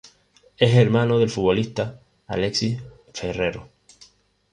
Es 0.57 0.73
hermano 0.73 1.19
del 1.19 1.29
futbolista 1.29 2.01
Alexis 2.25 2.81
Ferrero. 3.13 3.69